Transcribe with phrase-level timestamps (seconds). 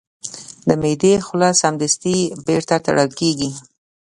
[0.67, 3.49] د معدې خوله سمدستي بیرته تړل کېږي.